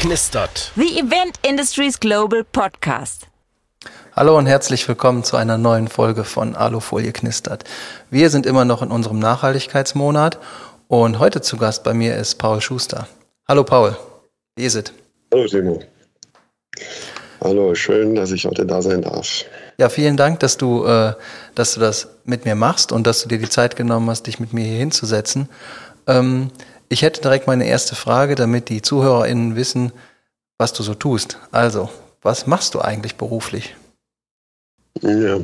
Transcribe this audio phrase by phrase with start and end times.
[0.00, 0.72] knistert.
[0.76, 3.26] The Event Industries Global Podcast.
[4.16, 7.64] Hallo und herzlich willkommen zu einer neuen Folge von Alufolie knistert.
[8.08, 10.38] Wir sind immer noch in unserem Nachhaltigkeitsmonat
[10.88, 13.08] und heute zu Gast bei mir ist Paul Schuster.
[13.46, 13.94] Hallo Paul,
[14.56, 14.84] wie ist es?
[15.34, 15.82] Hallo Timo.
[17.42, 19.44] Hallo, schön, dass ich heute da sein darf.
[19.76, 21.12] Ja, vielen Dank, dass du, äh,
[21.54, 24.40] dass du das mit mir machst und dass du dir die Zeit genommen hast, dich
[24.40, 25.50] mit mir hier hinzusetzen.
[26.06, 26.50] Ähm,
[26.90, 29.92] ich hätte direkt meine erste Frage, damit die ZuhörerInnen wissen,
[30.58, 31.38] was du so tust.
[31.52, 31.88] Also,
[32.20, 33.74] was machst du eigentlich beruflich?
[35.00, 35.40] Ja,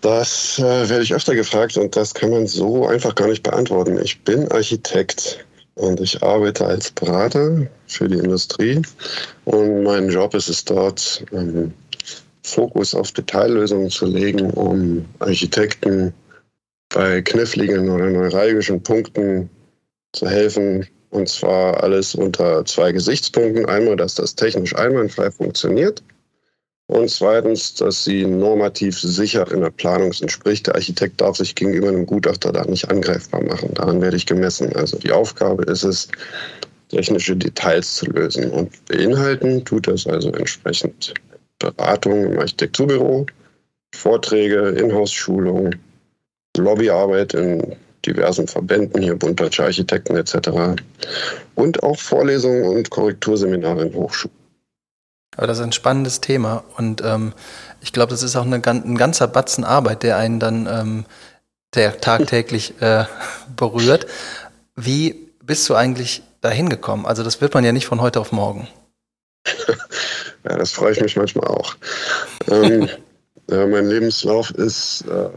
[0.00, 3.98] das äh, werde ich öfter gefragt und das kann man so einfach gar nicht beantworten.
[4.02, 8.82] Ich bin Architekt und ich arbeite als Berater für die Industrie
[9.44, 11.72] und mein Job ist es dort, ähm,
[12.42, 16.12] Fokus auf Detaillösungen zu legen, um Architekten
[16.88, 19.50] bei kniffligen oder neuralgischen Punkten
[20.16, 20.86] zu helfen.
[21.10, 23.66] Und zwar alles unter zwei Gesichtspunkten.
[23.66, 26.02] Einmal, dass das technisch einwandfrei funktioniert.
[26.88, 30.66] Und zweitens, dass sie normativ sicher in der Planung entspricht.
[30.66, 33.74] Der Architekt darf sich gegenüber einem Gutachter da nicht angreifbar machen.
[33.74, 34.74] Daran werde ich gemessen.
[34.76, 36.08] Also die Aufgabe ist es,
[36.88, 38.50] technische Details zu lösen.
[38.50, 41.14] Und beinhalten tut das also entsprechend
[41.58, 43.26] Beratung im Architekturbüro,
[43.94, 45.76] Vorträge, Inhouse-Schulungen,
[46.56, 47.76] Lobbyarbeit in
[48.06, 50.80] diversen Verbänden, hier Bund Deutscher Architekten etc.
[51.54, 54.34] Und auch Vorlesungen und Korrekturseminare in Hochschulen.
[55.36, 57.34] Aber das ist ein spannendes Thema und ähm,
[57.80, 61.04] ich glaube, das ist auch eine, ein ganzer Batzen Arbeit, der einen dann ähm,
[61.74, 63.04] der tagtäglich äh,
[63.56, 64.06] berührt.
[64.74, 67.06] Wie bist du eigentlich dahin gekommen?
[67.06, 68.68] Also das wird man ja nicht von heute auf morgen.
[70.44, 71.74] ja, das freue ich mich manchmal auch.
[72.50, 72.88] ähm,
[73.50, 75.28] ja, mein Lebenslauf ist äh,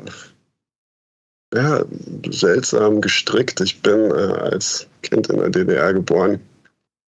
[1.53, 1.83] ja,
[2.29, 3.61] seltsam gestrickt.
[3.61, 6.39] Ich bin äh, als Kind in der DDR geboren.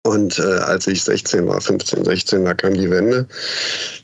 [0.04, 3.28] Und äh, als ich 16 war, 15, 16, da kam die Wende.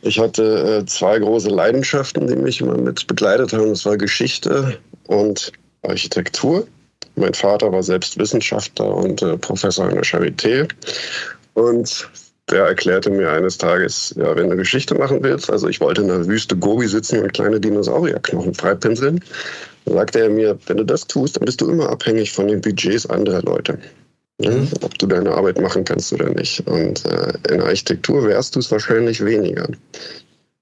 [0.01, 3.69] Ich hatte äh, zwei große Leidenschaften, die mich immer mit begleitet haben.
[3.69, 4.77] Das war Geschichte
[5.07, 6.67] und Architektur.
[7.15, 10.67] Mein Vater war selbst Wissenschaftler und äh, Professor an der Charité.
[11.53, 12.09] Und
[12.49, 16.09] der erklärte mir eines Tages, ja, wenn du Geschichte machen willst, also ich wollte in
[16.09, 19.23] der Wüste Gobi sitzen und kleine Dinosaurierknochen freipinseln,
[19.85, 23.05] sagte er mir, wenn du das tust, dann bist du immer abhängig von den Budgets
[23.05, 23.77] anderer Leute.
[24.41, 24.67] Ja, mhm.
[24.81, 26.65] ob du deine Arbeit machen kannst oder nicht.
[26.67, 29.67] Und äh, in Architektur wärst du es wahrscheinlich weniger.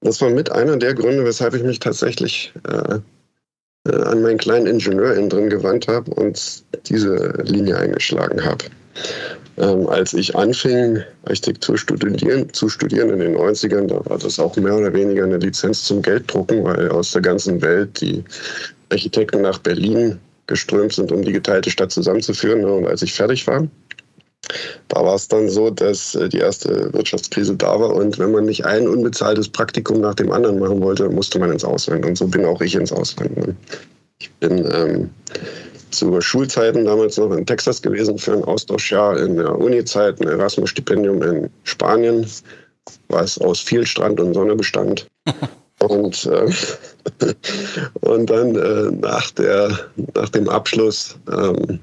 [0.00, 2.98] Das war mit einer der Gründe, weshalb ich mich tatsächlich äh,
[3.88, 8.66] äh, an meinen kleinen Ingenieur innen drin gewandt habe und diese Linie eingeschlagen habe.
[9.56, 14.56] Ähm, als ich anfing, Architektur studieren, zu studieren in den 90ern, da war das auch
[14.56, 18.24] mehr oder weniger eine Lizenz zum Gelddrucken, weil aus der ganzen Welt die
[18.90, 22.64] Architekten nach Berlin geströmt sind, um die geteilte Stadt zusammenzuführen.
[22.64, 23.66] Und als ich fertig war,
[24.88, 28.44] da war es dann so, dass äh, die erste Wirtschaftskrise da war und wenn man
[28.44, 32.04] nicht ein unbezahltes Praktikum nach dem anderen machen wollte, musste man ins Ausland.
[32.04, 33.36] Und so bin auch ich ins Ausland.
[33.36, 33.56] Ne?
[34.18, 35.10] Ich bin ähm,
[35.90, 41.22] zu Schulzeiten damals noch in Texas gewesen für ein Austauschjahr in der Uni-Zeit, ein Erasmus-Stipendium
[41.22, 42.26] in Spanien,
[43.08, 45.06] was aus viel Strand und Sonne bestand.
[45.80, 46.50] Und, äh,
[48.00, 49.78] und dann äh, nach, der,
[50.14, 51.80] nach dem Abschluss ähm,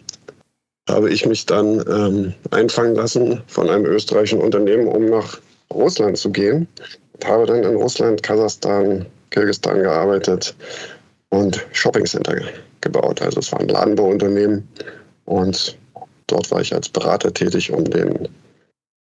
[0.90, 5.40] habe ich mich dann ähm, einfangen lassen von einem österreichischen Unternehmen, um nach
[5.74, 6.68] Russland zu gehen.
[7.14, 10.56] Und habe dann in Russland, Kasachstan, Kirgisistan gearbeitet
[11.30, 12.42] und Shoppingcenter
[12.82, 13.22] gebaut.
[13.22, 14.68] Also es war ein Ladenbauunternehmen
[15.26, 15.78] und
[16.28, 18.28] dort war ich als Berater tätig, um den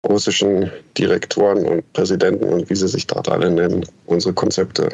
[0.06, 4.88] russischen Direktoren und Präsidenten und wie sie sich dort alle nennen, unsere Konzepte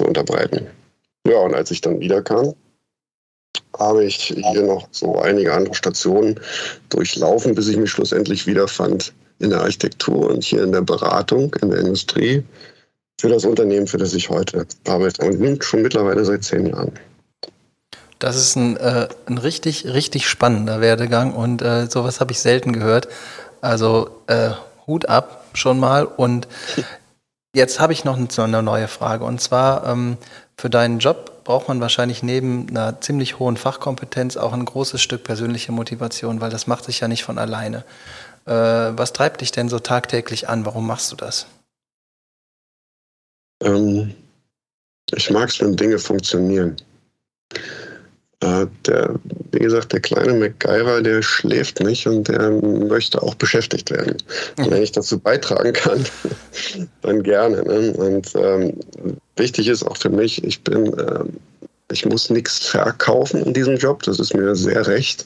[0.00, 0.66] zu unterbreiten.
[1.26, 2.54] Ja, und als ich dann wiederkam,
[3.78, 6.40] habe ich hier noch so einige andere Stationen
[6.88, 11.70] durchlaufen, bis ich mich schlussendlich wiederfand in der Architektur und hier in der Beratung, in
[11.70, 12.42] der Industrie
[13.20, 16.92] für das Unternehmen, für das ich heute arbeite und schon mittlerweile seit zehn Jahren.
[18.18, 22.72] Das ist ein, äh, ein richtig, richtig spannender Werdegang und äh, sowas habe ich selten
[22.72, 23.08] gehört.
[23.60, 24.50] Also äh,
[24.86, 26.04] Hut ab schon mal.
[26.04, 26.48] Und
[27.54, 29.24] jetzt habe ich noch eine neue Frage.
[29.24, 30.16] Und zwar ähm,
[30.56, 35.24] für deinen Job braucht man wahrscheinlich neben einer ziemlich hohen Fachkompetenz auch ein großes Stück
[35.24, 37.84] persönliche Motivation, weil das macht sich ja nicht von alleine.
[38.46, 40.64] Äh, was treibt dich denn so tagtäglich an?
[40.64, 41.46] Warum machst du das?
[43.62, 44.14] Ähm,
[45.12, 46.76] ich mag es, wenn Dinge funktionieren.
[48.42, 49.14] Äh, der,
[49.52, 54.16] wie gesagt, der kleine MacGyver, der schläft nicht und der möchte auch beschäftigt werden.
[54.56, 56.04] Und wenn ich dazu beitragen kann,
[57.02, 57.62] dann gerne.
[57.62, 57.92] Ne?
[57.92, 58.72] Und ähm,
[59.36, 61.24] wichtig ist auch für mich, ich bin, äh,
[61.92, 64.02] ich muss nichts verkaufen in diesem Job.
[64.04, 65.24] Das ist mir sehr recht,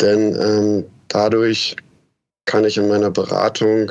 [0.00, 1.74] denn ähm, dadurch
[2.44, 3.90] kann ich in meiner Beratung,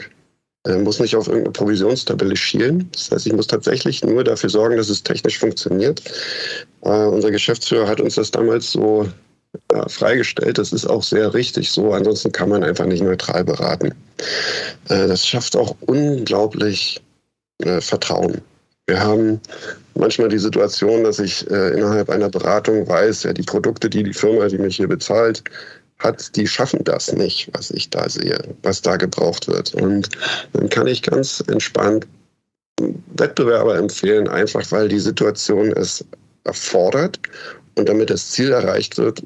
[0.65, 2.89] muss nicht auf irgendeine Provisionstabelle schielen.
[2.93, 6.01] Das heißt, ich muss tatsächlich nur dafür sorgen, dass es technisch funktioniert.
[6.81, 9.07] Äh, unser Geschäftsführer hat uns das damals so
[9.73, 10.57] äh, freigestellt.
[10.57, 11.91] Das ist auch sehr richtig so.
[11.91, 13.93] Ansonsten kann man einfach nicht neutral beraten.
[14.89, 17.01] Äh, das schafft auch unglaublich
[17.59, 18.41] äh, Vertrauen.
[18.87, 19.39] Wir haben
[19.95, 24.13] manchmal die Situation, dass ich äh, innerhalb einer Beratung weiß, ja, die Produkte, die die
[24.13, 25.43] Firma, die mich hier bezahlt,
[25.99, 29.73] hat, die schaffen das nicht, was ich da sehe, was da gebraucht wird.
[29.75, 30.09] Und
[30.53, 32.07] dann kann ich ganz entspannt
[33.15, 36.03] Wettbewerber empfehlen, einfach weil die Situation es
[36.43, 37.19] erfordert
[37.75, 39.23] und damit das Ziel erreicht wird,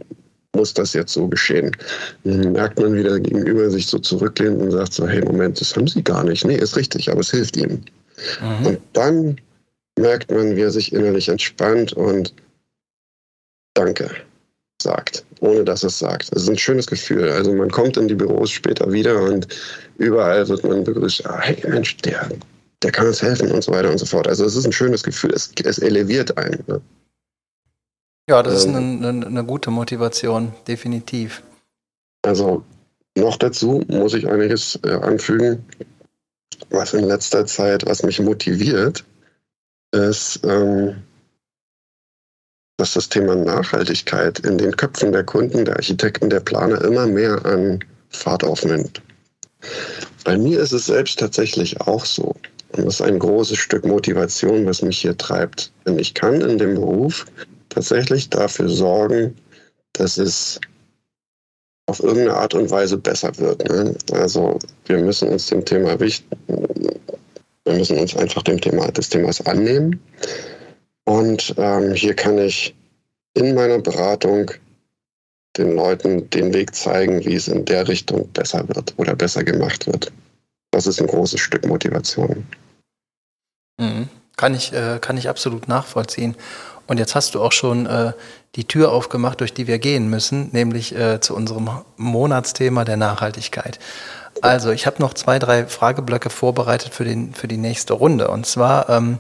[0.56, 1.76] muss das jetzt so geschehen.
[2.24, 5.88] Dann merkt man wieder gegenüber sich so zurücklehnt und sagt so, hey Moment, das haben
[5.88, 6.46] Sie gar nicht.
[6.46, 7.86] Nee, ist richtig, aber es hilft Ihnen.
[8.42, 8.66] Mhm.
[8.66, 9.38] Und dann
[9.98, 12.34] merkt man, wie er sich innerlich entspannt und
[13.74, 14.10] Danke
[14.82, 16.34] sagt, ohne dass es sagt.
[16.34, 17.30] Das ist ein schönes Gefühl.
[17.30, 19.48] Also man kommt in die Büros später wieder und
[19.98, 22.30] überall wird man begrüßt, ah, hey Mensch, der,
[22.84, 24.28] der kann uns helfen und so weiter und so fort.
[24.28, 26.64] Also es ist ein schönes Gefühl, es, es eleviert einen.
[26.68, 26.82] Ne?
[28.30, 31.42] Ja, das ähm, ist eine, eine, eine gute Motivation, definitiv.
[32.24, 32.64] Also
[33.18, 35.66] noch dazu muss ich einiges äh, anfügen,
[36.70, 39.04] was in letzter Zeit, was mich motiviert,
[39.92, 41.04] ist, ähm,
[42.78, 47.44] dass das Thema Nachhaltigkeit in den Köpfen der Kunden, der Architekten, der Planer immer mehr
[47.46, 47.80] an
[48.10, 49.02] Fahrt aufnimmt.
[50.24, 52.36] Bei mir ist es selbst tatsächlich auch so.
[52.74, 55.72] Und das ist ein großes Stück Motivation, was mich hier treibt.
[55.86, 57.26] Denn ich kann in dem Beruf
[57.70, 59.36] tatsächlich dafür sorgen,
[59.94, 60.60] dass es
[61.88, 63.68] auf irgendeine Art und Weise besser wird.
[63.70, 63.96] Ne?
[64.12, 69.46] Also wir müssen uns dem Thema wichtig, wir müssen uns einfach dem Thema des Themas
[69.46, 70.00] annehmen.
[71.08, 72.76] Und ähm, hier kann ich
[73.34, 74.52] in meiner Beratung
[75.56, 79.88] den Leuten den Weg zeigen, wie es in der Richtung besser wird oder besser gemacht
[79.88, 80.12] wird.
[80.72, 82.46] Das ist ein großes Stück Motivation.
[83.80, 84.10] Mhm.
[84.36, 86.36] Kann ich, äh, kann ich absolut nachvollziehen.
[86.88, 88.12] Und jetzt hast du auch schon äh,
[88.56, 93.80] die Tür aufgemacht, durch die wir gehen müssen, nämlich äh, zu unserem Monatsthema der Nachhaltigkeit.
[94.42, 98.28] Also, ich habe noch zwei, drei Frageblöcke vorbereitet für, den, für die nächste Runde.
[98.28, 99.20] Und zwar, ähm,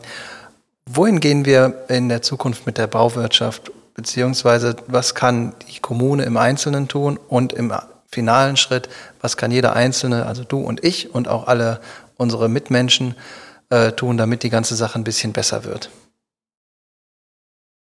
[0.87, 3.71] wohin gehen wir in der Zukunft mit der Bauwirtschaft?
[3.93, 7.19] Beziehungsweise, was kann die Kommune im Einzelnen tun?
[7.27, 7.73] Und im
[8.09, 8.89] finalen Schritt,
[9.21, 11.81] was kann jeder Einzelne, also du und ich und auch alle
[12.15, 13.15] unsere Mitmenschen
[13.69, 15.89] äh, tun, damit die ganze Sache ein bisschen besser wird?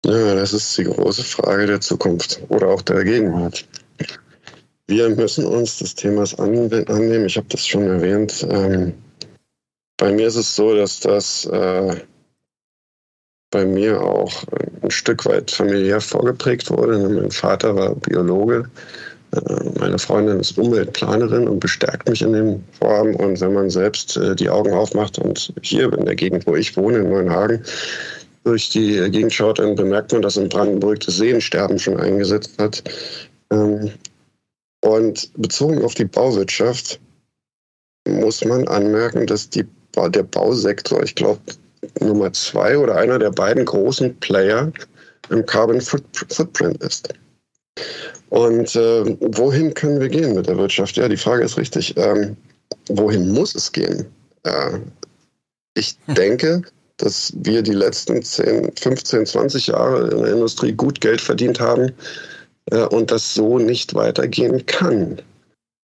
[0.05, 3.65] Ja, das ist die große Frage der Zukunft oder auch der Gegenwart.
[4.89, 7.25] Wir müssen uns des Themas annehmen.
[7.27, 8.45] Ich habe das schon erwähnt.
[8.51, 8.95] Ähm,
[9.97, 11.97] bei mir ist es so, dass das äh,
[13.53, 14.43] bei mir auch
[14.83, 16.99] ein Stück weit familiär vorgeprägt wurde.
[17.09, 18.69] Mein Vater war Biologe,
[19.33, 23.15] äh, meine Freundin ist Umweltplanerin und bestärkt mich in dem Vorhaben.
[23.15, 26.77] Und wenn man selbst äh, die Augen aufmacht und hier in der Gegend, wo ich
[26.77, 27.63] wohne, in Neuenhagen,
[28.45, 32.83] durch die Gegend schaut, dann bemerkt man, dass in Brandenburg das Seensterben schon eingesetzt hat.
[33.53, 33.93] Ähm,
[34.85, 36.99] und bezogen auf die Bauwirtschaft
[38.09, 39.65] muss man anmerken, dass die,
[39.95, 41.41] der Bausektor, ich glaube,
[42.01, 44.73] Nummer zwei oder einer der beiden großen Player
[45.31, 47.13] im Carbon Footprint ist.
[48.31, 50.97] Und äh, wohin können wir gehen mit der Wirtschaft?
[50.97, 51.97] Ja, die Frage ist richtig.
[51.97, 52.37] Ähm,
[52.89, 54.07] wohin muss es gehen?
[54.45, 54.79] Äh,
[55.75, 56.15] ich hm.
[56.15, 56.63] denke,
[56.99, 61.93] dass wir die letzten 10, 15, 20 Jahre in der Industrie gut Geld verdient haben
[62.71, 65.21] äh, und das so nicht weitergehen kann.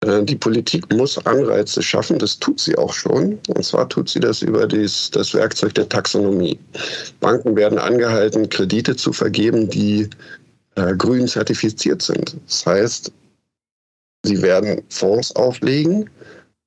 [0.06, 3.40] Äh, die Politik muss Anreize schaffen, das tut sie auch schon.
[3.48, 6.60] Und zwar tut sie das über das Werkzeug der Taxonomie.
[7.20, 10.10] Banken werden angehalten, Kredite zu vergeben, die
[10.76, 12.36] äh, grün zertifiziert sind.
[12.48, 13.12] Das heißt,
[14.24, 16.10] sie werden Fonds auflegen,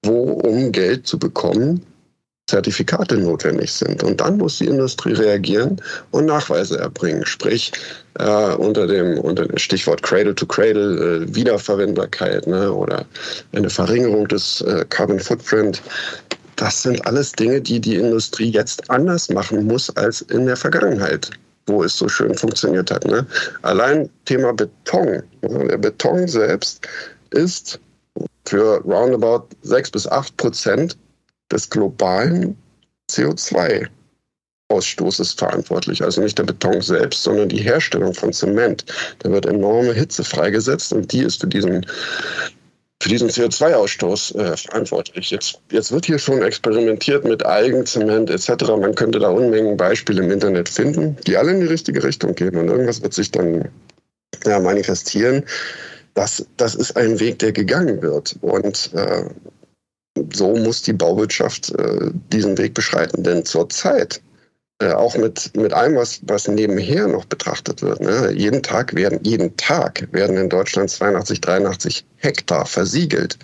[0.04, 1.84] wo, um Geld zu bekommen,
[2.46, 4.02] Zertifikate notwendig sind.
[4.02, 7.24] Und dann muss die Industrie reagieren und Nachweise erbringen.
[7.24, 7.72] Sprich,
[8.18, 13.06] äh, unter, dem, unter dem Stichwort Cradle to Cradle, äh, Wiederverwendbarkeit ne, oder
[13.52, 15.80] eine Verringerung des äh, Carbon Footprint.
[16.56, 21.30] Das sind alles Dinge, die die Industrie jetzt anders machen muss als in der Vergangenheit,
[21.66, 23.06] wo es so schön funktioniert hat.
[23.06, 23.26] Ne?
[23.62, 25.22] Allein Thema Beton.
[25.42, 26.86] Also der Beton selbst
[27.30, 27.80] ist
[28.44, 30.96] für roundabout 6 bis 8 Prozent
[31.54, 32.58] des globalen
[33.11, 36.02] CO2-Ausstoßes verantwortlich.
[36.02, 38.84] Also nicht der Beton selbst, sondern die Herstellung von Zement.
[39.20, 41.87] Da wird enorme Hitze freigesetzt und die ist für diesen
[43.02, 45.30] für diesen CO2-Ausstoß äh, verantwortlich.
[45.30, 48.49] Jetzt, jetzt wird hier schon experimentiert mit Algenzement etc.
[48.80, 52.56] Man könnte da Unmengen Beispiele im Internet finden, die alle in die richtige Richtung gehen
[52.56, 53.68] und irgendwas wird sich dann
[54.46, 55.44] ja, manifestieren.
[56.14, 58.37] das, das ist ein Weg, der gegangen wird.
[58.40, 59.25] Und äh,
[60.33, 63.23] so muss die Bauwirtschaft äh, diesen Weg beschreiten.
[63.23, 64.21] Denn zurzeit,
[64.80, 69.18] äh, auch mit, mit allem, was, was nebenher noch betrachtet wird, ne, jeden Tag werden,
[69.23, 73.38] jeden Tag werden in Deutschland 82, 83 Hektar versiegelt.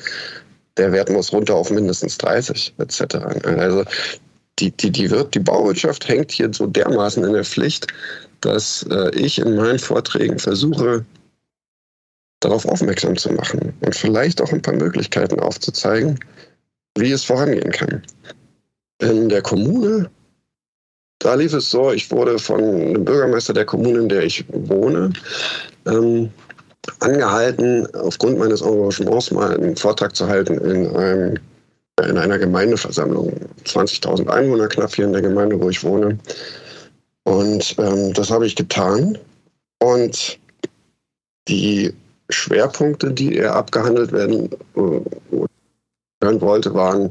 [0.76, 3.16] Der Wert muss runter auf mindestens 30 etc.
[3.44, 3.84] Also
[4.58, 7.86] die, die, die, wird, die Bauwirtschaft hängt hier so dermaßen in der Pflicht,
[8.40, 11.04] dass äh, ich in meinen Vorträgen versuche,
[12.40, 16.18] darauf aufmerksam zu machen und vielleicht auch ein paar Möglichkeiten aufzuzeigen,
[16.98, 18.02] wie es vorangehen kann.
[19.00, 20.10] In der Kommune,
[21.20, 25.12] da lief es so, ich wurde von dem Bürgermeister der Kommune, in der ich wohne,
[25.86, 26.30] ähm,
[27.00, 31.38] angehalten, aufgrund meines Engagements mal einen Vortrag zu halten in, einem,
[32.02, 33.32] in einer Gemeindeversammlung.
[33.64, 36.18] 20.000 Einwohner knapp hier in der Gemeinde, wo ich wohne.
[37.24, 39.18] Und ähm, das habe ich getan.
[39.82, 40.38] Und
[41.48, 41.92] die
[42.30, 44.50] Schwerpunkte, die er abgehandelt werden
[46.22, 47.10] hören wollte, waren,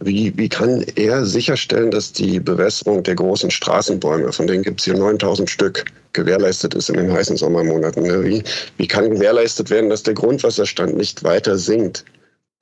[0.00, 4.86] wie, wie kann er sicherstellen, dass die Bewässerung der großen Straßenbäume, von denen gibt es
[4.86, 8.02] hier 9000 Stück, gewährleistet ist in den heißen Sommermonaten?
[8.02, 8.24] Ne?
[8.24, 8.42] Wie,
[8.78, 12.04] wie kann gewährleistet werden, dass der Grundwasserstand nicht weiter sinkt?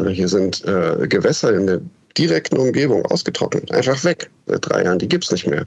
[0.07, 1.81] Hier sind äh, Gewässer in der
[2.17, 5.67] direkten Umgebung ausgetrocknet, einfach weg seit drei Jahren, die gibt es nicht mehr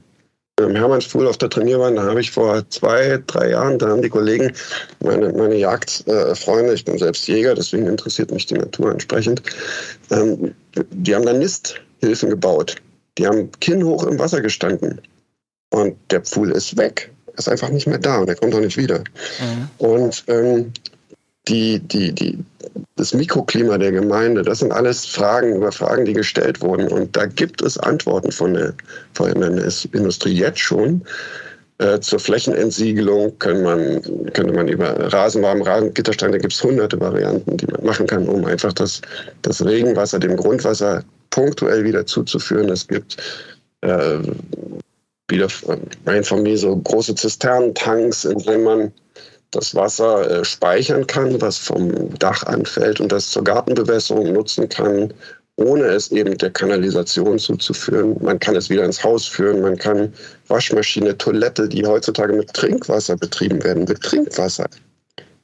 [0.64, 4.08] im Hermannspool auf der Trainierwand, da habe ich vor zwei, drei Jahren, da haben die
[4.08, 4.52] Kollegen,
[5.00, 9.42] meine, meine Jagdfreunde, ich bin selbst Jäger, deswegen interessiert mich die Natur entsprechend,
[10.10, 10.54] ähm,
[10.90, 12.76] die haben da Nisthilfen gebaut.
[13.18, 15.00] Die haben kinnhoch im Wasser gestanden.
[15.70, 17.10] Und der Pfuhl ist weg.
[17.26, 18.98] Er ist einfach nicht mehr da und er kommt auch nicht wieder.
[18.98, 19.68] Mhm.
[19.78, 20.72] Und ähm,
[21.48, 22.38] die, die, die,
[22.96, 26.88] das Mikroklima der Gemeinde, das sind alles Fragen über Fragen, die gestellt wurden.
[26.88, 28.74] Und da gibt es Antworten von der,
[29.14, 29.50] von der
[29.92, 31.02] Industrie jetzt schon.
[31.78, 37.56] Äh, zur Flächenentsiegelung kann man, könnte man über Rasenwarm, Rasengitterstein, da gibt es hunderte Varianten,
[37.56, 39.00] die man machen kann, um einfach das,
[39.42, 42.68] das Regenwasser dem Grundwasser punktuell wieder zuzuführen.
[42.68, 43.16] Es gibt
[43.80, 44.18] äh,
[45.28, 45.48] wieder
[46.06, 48.92] rein von mir so große Zisternentanks, in denen man
[49.52, 55.12] das Wasser äh, speichern kann, was vom Dach anfällt und das zur Gartenbewässerung nutzen kann,
[55.56, 58.16] ohne es eben der Kanalisation zuzuführen.
[58.20, 60.12] Man kann es wieder ins Haus führen, man kann
[60.48, 64.68] Waschmaschine, Toilette, die heutzutage mit Trinkwasser betrieben werden, mit Trinkwasser.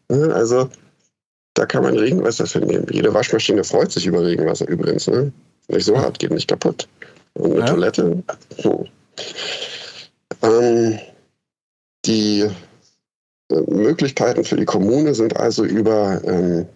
[0.08, 0.68] Also
[1.54, 2.86] da kann man Regenwasser vernehmen.
[2.90, 5.06] Jede Waschmaschine freut sich über Regenwasser übrigens.
[5.06, 5.32] Ne?
[5.68, 6.88] Nicht so hart, geht nicht kaputt.
[7.34, 7.66] Und eine ja.
[7.66, 8.22] Toilette.
[8.62, 8.86] So.
[10.42, 10.98] Ähm,
[12.06, 12.48] die
[13.50, 16.66] Möglichkeiten für die Kommune sind also über ähm,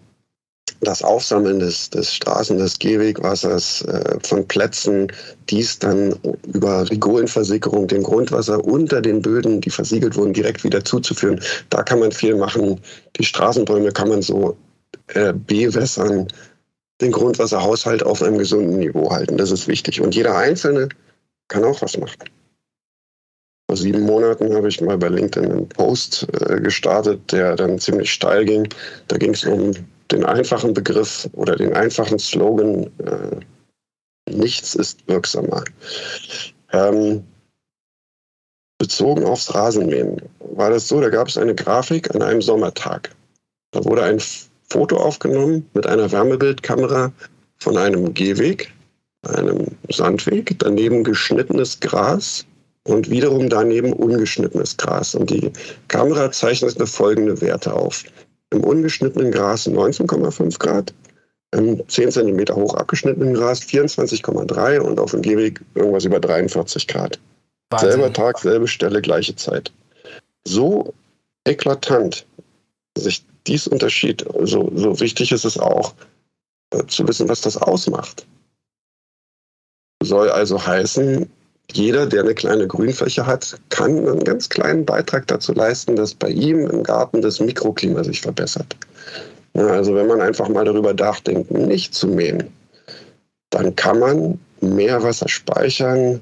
[0.81, 5.11] das Aufsammeln des, des Straßen, des Gehwegwassers äh, von Plätzen,
[5.49, 6.15] dies dann
[6.47, 11.39] über Rigolenversickerung dem Grundwasser unter den Böden, die versiegelt wurden, direkt wieder zuzuführen.
[11.69, 12.79] Da kann man viel machen.
[13.17, 14.57] Die Straßenbäume kann man so
[15.07, 16.27] äh, bewässern,
[17.01, 19.37] den Grundwasserhaushalt auf einem gesunden Niveau halten.
[19.37, 20.01] Das ist wichtig.
[20.01, 20.89] Und jeder Einzelne
[21.47, 22.17] kann auch was machen.
[23.67, 28.11] Vor sieben Monaten habe ich mal bei LinkedIn einen Post äh, gestartet, der dann ziemlich
[28.11, 28.67] steil ging.
[29.07, 29.71] Da ging es um
[30.11, 33.39] den einfachen Begriff oder den einfachen Slogan, äh,
[34.29, 35.63] nichts ist wirksamer.
[36.71, 37.23] Ähm,
[38.77, 43.15] bezogen aufs Rasenmähen war das so, da gab es eine Grafik an einem Sommertag.
[43.71, 44.21] Da wurde ein
[44.69, 47.11] Foto aufgenommen mit einer Wärmebildkamera
[47.57, 48.71] von einem Gehweg,
[49.23, 52.45] einem Sandweg, daneben geschnittenes Gras
[52.85, 55.15] und wiederum daneben ungeschnittenes Gras.
[55.15, 55.51] Und die
[55.87, 58.03] Kamera zeichnet folgende Werte auf.
[58.51, 60.93] Im ungeschnittenen Gras 19,5 Grad,
[61.51, 67.19] im 10 cm hoch abgeschnittenen Gras 24,3 und auf dem Gehweg irgendwas über 43 Grad.
[67.69, 67.91] Wahnsinn.
[67.91, 69.71] Selber Tag, selbe Stelle, gleiche Zeit.
[70.45, 70.93] So
[71.45, 72.25] eklatant
[72.97, 75.93] sich dies Unterschied, so, so wichtig ist es auch,
[76.71, 78.25] äh, zu wissen, was das ausmacht.
[80.01, 81.29] Soll also heißen,
[81.71, 86.29] jeder, der eine kleine Grünfläche hat, kann einen ganz kleinen Beitrag dazu leisten, dass bei
[86.29, 88.75] ihm im Garten das Mikroklima sich verbessert.
[89.53, 92.49] Also wenn man einfach mal darüber nachdenkt, nicht zu mähen,
[93.49, 96.19] dann kann man mehr Wasser speichern,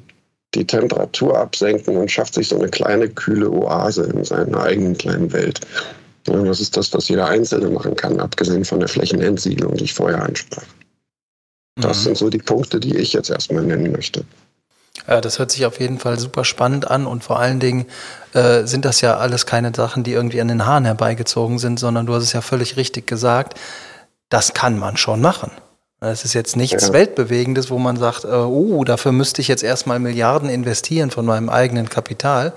[0.53, 5.31] die Temperatur absenken und schafft sich so eine kleine kühle Oase in seiner eigenen kleinen
[5.31, 5.61] Welt.
[6.27, 9.93] Ja, das ist das, was jeder Einzelne machen kann, abgesehen von der Flächenentsiedlung, die ich
[9.93, 10.65] vorher ansprach.
[11.77, 12.03] Das mhm.
[12.03, 14.25] sind so die Punkte, die ich jetzt erstmal nennen möchte.
[15.07, 17.85] Ja, das hört sich auf jeden Fall super spannend an und vor allen Dingen
[18.33, 22.05] äh, sind das ja alles keine Sachen, die irgendwie an den Haaren herbeigezogen sind, sondern
[22.05, 23.59] du hast es ja völlig richtig gesagt,
[24.29, 25.51] das kann man schon machen.
[25.99, 26.93] Das ist jetzt nichts ja.
[26.93, 31.49] Weltbewegendes, wo man sagt, äh, oh, dafür müsste ich jetzt erstmal Milliarden investieren von meinem
[31.49, 32.53] eigenen Kapital.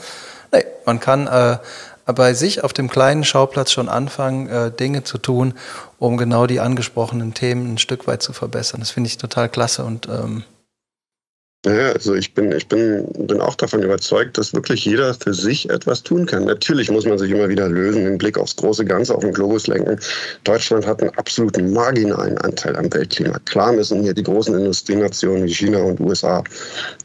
[0.51, 1.59] Nee, man kann äh,
[2.07, 5.55] bei sich auf dem kleinen Schauplatz schon anfangen, äh, Dinge zu tun,
[5.99, 8.81] um genau die angesprochenen Themen ein Stück weit zu verbessern.
[8.81, 10.45] Das finde ich total klasse und ähm,
[11.65, 15.71] ja, also ich bin, ich bin, bin auch davon überzeugt, dass wirklich jeder für sich
[15.71, 16.45] etwas tun kann.
[16.45, 19.67] Natürlich muss man sich immer wieder lösen, den Blick aufs große Ganze, auf den Globus
[19.67, 19.99] lenken.
[20.45, 23.39] Deutschland hat einen absoluten marginalen Anteil am Weltklima.
[23.47, 26.45] Klar müssen hier die großen Industrienationen wie China und USA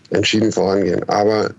[0.09, 1.07] entschieden vorangehen.
[1.07, 1.51] Aber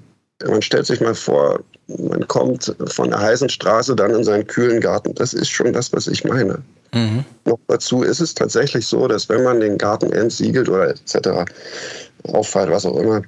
[0.47, 1.61] man stellt sich mal vor,
[1.99, 5.15] man kommt von der heißen Straße dann in seinen kühlen Garten.
[5.15, 6.59] Das ist schon das, was ich meine.
[6.93, 7.25] Mhm.
[7.45, 11.51] Noch dazu ist es tatsächlich so, dass wenn man den Garten entsiegelt oder etc.,
[12.25, 13.23] auffällt, was auch immer,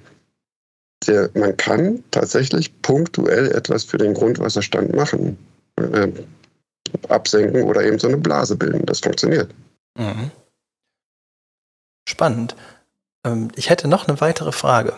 [1.07, 5.37] der, man kann tatsächlich punktuell etwas für den Grundwasserstand machen.
[5.77, 6.13] Äh,
[7.09, 8.85] absenken oder eben so eine Blase bilden.
[8.87, 9.53] Das funktioniert.
[9.99, 10.31] Mhm.
[12.09, 12.57] Spannend.
[13.25, 14.95] Ähm, ich hätte noch eine weitere Frage.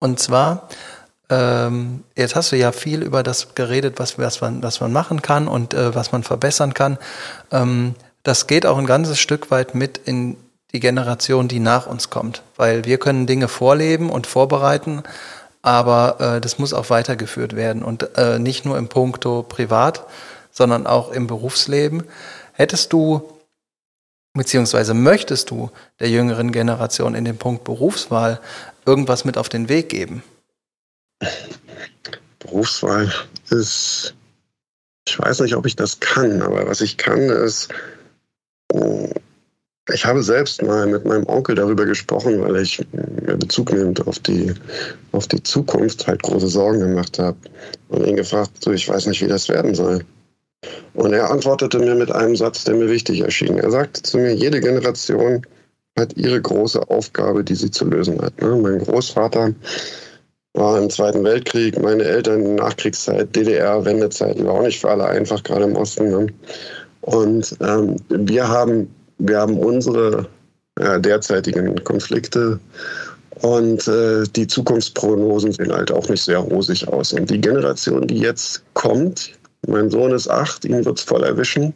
[0.00, 0.68] Und zwar,
[1.28, 5.22] ähm, jetzt hast du ja viel über das geredet, was, was, man, was man machen
[5.22, 6.98] kann und äh, was man verbessern kann.
[7.50, 10.36] Ähm, das geht auch ein ganzes Stück weit mit in
[10.72, 12.42] die Generation, die nach uns kommt.
[12.56, 15.02] Weil wir können Dinge vorleben und vorbereiten,
[15.60, 17.82] aber äh, das muss auch weitergeführt werden.
[17.82, 20.06] Und äh, nicht nur im Punkto privat,
[20.50, 22.04] sondern auch im Berufsleben.
[22.52, 23.22] Hättest du,
[24.34, 28.40] beziehungsweise möchtest du der jüngeren Generation in dem Punkt Berufswahl
[28.84, 30.22] irgendwas mit auf den Weg geben?
[32.38, 33.12] Berufswahl
[33.50, 34.14] ist,
[35.06, 37.68] ich weiß nicht, ob ich das kann, aber was ich kann, ist,
[39.90, 44.18] ich habe selbst mal mit meinem Onkel darüber gesprochen, weil ich mir Bezug nehmend auf
[44.20, 44.54] die,
[45.10, 47.36] auf die Zukunft halt große Sorgen gemacht habe.
[47.88, 50.04] Und ihn gefragt, so, ich weiß nicht, wie das werden soll.
[50.94, 53.58] Und er antwortete mir mit einem Satz, der mir wichtig erschien.
[53.58, 55.44] Er sagte zu mir, jede Generation
[55.98, 58.40] hat ihre große Aufgabe, die sie zu lösen hat.
[58.40, 58.56] Ne?
[58.56, 59.52] Mein Großvater
[60.54, 65.06] war im Zweiten Weltkrieg, meine Eltern in Nachkriegszeit, DDR, Wendezeit, war auch nicht für alle
[65.06, 66.10] einfach, gerade im Osten.
[66.10, 66.26] Ne?
[67.00, 70.26] Und ähm, wir haben wir haben unsere
[70.78, 72.58] ja, derzeitigen Konflikte
[73.40, 77.12] und äh, die Zukunftsprognosen sehen halt auch nicht sehr rosig aus.
[77.12, 79.32] Und die Generation, die jetzt kommt,
[79.66, 81.74] mein Sohn ist acht, ihn wird es voll erwischen,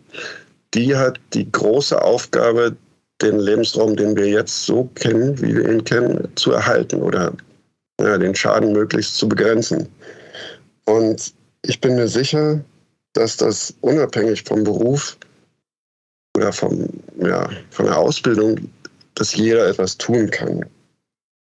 [0.75, 2.77] die hat die große Aufgabe,
[3.23, 7.33] den Lebensraum, den wir jetzt so kennen, wie wir ihn kennen, zu erhalten oder
[8.01, 9.89] ja, den Schaden möglichst zu begrenzen.
[10.85, 12.61] Und ich bin mir sicher,
[13.15, 15.17] dass das unabhängig vom Beruf
[16.37, 18.57] oder vom, ja, von der Ausbildung,
[19.15, 20.65] dass jeder etwas tun kann.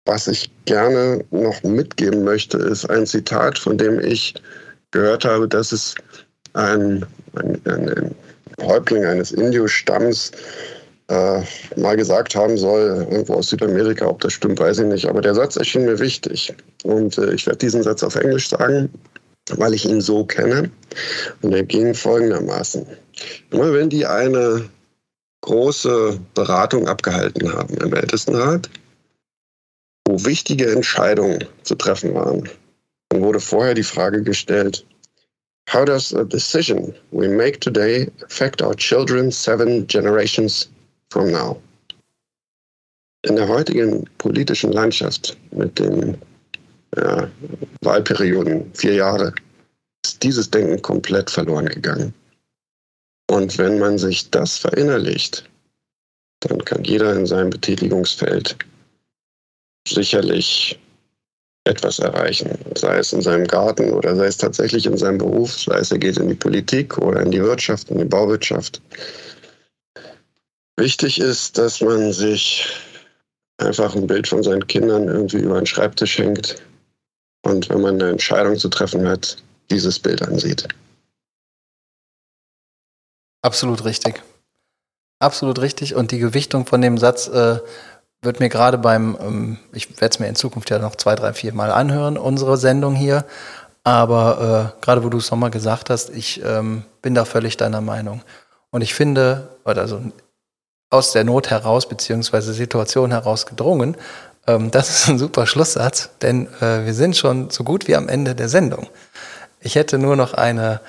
[0.07, 4.35] Was ich gerne noch mitgeben möchte, ist ein Zitat, von dem ich
[4.92, 5.94] gehört habe, dass es
[6.52, 7.04] ein,
[7.35, 8.14] ein, ein, ein
[8.62, 10.30] Häuptling eines Indio-Stamms
[11.09, 11.40] äh,
[11.76, 15.07] mal gesagt haben soll, irgendwo aus Südamerika, ob das stimmt, weiß ich nicht.
[15.07, 16.54] Aber der Satz erschien mir wichtig.
[16.85, 18.88] Und äh, ich werde diesen Satz auf Englisch sagen,
[19.57, 20.70] weil ich ihn so kenne.
[21.42, 22.87] Und er ging folgendermaßen.
[23.50, 24.64] Immer wenn die eine
[25.44, 28.70] große Beratung abgehalten haben im Ältestenrat,
[30.07, 32.48] wo wichtige Entscheidungen zu treffen waren.
[33.11, 34.85] Dann wurde vorher die Frage gestellt,
[35.70, 40.68] How does a decision we make today affect our children seven generations
[41.11, 41.61] from now?
[43.22, 46.18] In der heutigen politischen Landschaft mit den
[46.96, 47.28] ja,
[47.80, 49.33] Wahlperioden, vier Jahre,
[50.04, 52.12] ist dieses Denken komplett verloren gegangen.
[53.30, 55.48] Und wenn man sich das verinnerlicht,
[56.40, 58.56] dann kann jeder in seinem Betätigungsfeld
[59.88, 60.78] sicherlich
[61.64, 62.58] etwas erreichen.
[62.76, 65.98] Sei es in seinem Garten oder sei es tatsächlich in seinem Beruf, sei es er
[65.98, 68.82] geht in die Politik oder in die Wirtschaft, in die Bauwirtschaft.
[70.76, 72.66] Wichtig ist, dass man sich
[73.58, 76.56] einfach ein Bild von seinen Kindern irgendwie über den Schreibtisch hängt
[77.42, 79.37] und wenn man eine Entscheidung zu treffen hat,
[79.70, 80.66] dieses Bild ansieht.
[83.44, 84.22] Absolut richtig.
[85.18, 85.94] Absolut richtig.
[85.94, 87.59] Und die Gewichtung von dem Satz äh,
[88.22, 91.35] wird mir gerade beim, ähm, ich werde es mir in Zukunft ja noch zwei, drei,
[91.35, 93.26] vier Mal anhören, unsere Sendung hier.
[93.83, 97.83] Aber äh, gerade wo du es nochmal gesagt hast, ich ähm, bin da völlig deiner
[97.83, 98.22] Meinung.
[98.70, 100.00] Und ich finde, also
[100.88, 103.94] aus der Not heraus, beziehungsweise Situation heraus gedrungen,
[104.46, 108.09] ähm, das ist ein super Schlusssatz, denn äh, wir sind schon so gut wie am
[108.09, 108.88] Ende der Sendung.
[109.61, 110.80] Ich hätte nur noch eine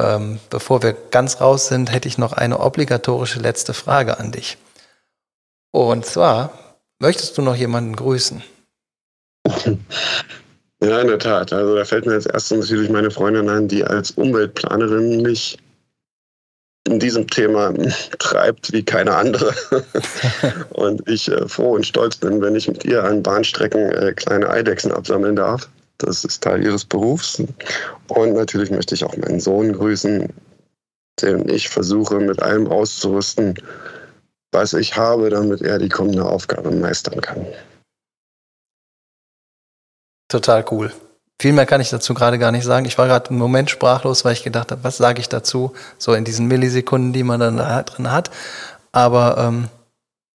[0.00, 4.58] ähm, bevor wir ganz raus sind, hätte ich noch eine obligatorische letzte Frage an dich.
[5.72, 6.52] Und zwar,
[6.98, 8.42] möchtest du noch jemanden grüßen?
[10.82, 11.52] Ja, in der Tat.
[11.52, 15.58] Also da fällt mir als erstes natürlich meine Freundin ein, die als Umweltplanerin mich
[16.88, 17.74] in diesem Thema
[18.18, 19.54] treibt wie keine andere.
[20.70, 24.48] und ich äh, froh und stolz bin, wenn ich mit ihr an Bahnstrecken äh, kleine
[24.48, 25.68] Eidechsen absammeln darf.
[26.00, 27.42] Das ist Teil ihres Berufs.
[28.08, 30.32] Und natürlich möchte ich auch meinen Sohn grüßen,
[31.20, 33.54] den ich versuche mit allem auszurüsten,
[34.52, 37.46] was ich habe, damit er die kommende Aufgabe meistern kann.
[40.28, 40.92] Total cool.
[41.40, 42.86] Viel mehr kann ich dazu gerade gar nicht sagen.
[42.86, 45.74] Ich war gerade einen Moment sprachlos, weil ich gedacht habe, was sage ich dazu?
[45.98, 48.30] So in diesen Millisekunden, die man dann da drin hat.
[48.92, 49.68] Aber ähm,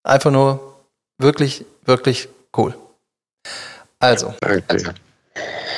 [0.04, 0.76] einfach nur
[1.18, 2.76] wirklich, wirklich cool.
[4.00, 4.96] Also, Danke.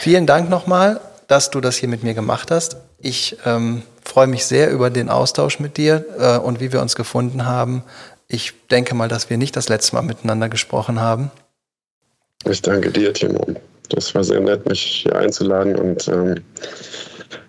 [0.04, 2.76] Vielen Dank nochmal, dass du das hier mit mir gemacht hast.
[3.00, 6.96] Ich ähm, freue mich sehr über den Austausch mit dir äh, und wie wir uns
[6.96, 7.84] gefunden haben.
[8.28, 11.32] Ich denke mal, dass wir nicht das letzte Mal miteinander gesprochen haben.
[12.44, 13.48] Ich danke dir, Timo.
[13.89, 16.44] Das war sehr nett, mich hier einzuladen und ähm,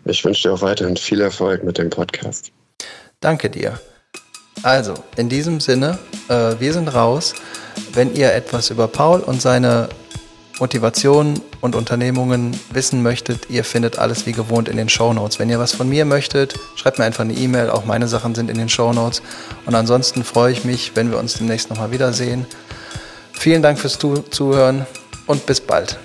[0.04, 2.52] ich wünsche dir auch weiterhin viel Erfolg mit dem Podcast.
[3.18, 3.80] Danke dir.
[4.62, 7.34] Also, in diesem Sinne, äh, wir sind raus.
[7.92, 9.88] Wenn ihr etwas über Paul und seine
[10.60, 15.38] Motivation und Unternehmungen wissen möchtet, ihr findet alles wie gewohnt in den Show Notes.
[15.38, 17.70] Wenn ihr was von mir möchtet, schreibt mir einfach eine E-Mail.
[17.70, 19.22] Auch meine Sachen sind in den Show Notes.
[19.66, 22.46] Und ansonsten freue ich mich, wenn wir uns demnächst nochmal wiedersehen.
[23.32, 24.86] Vielen Dank fürs Zuhören
[25.26, 25.98] und bis bald.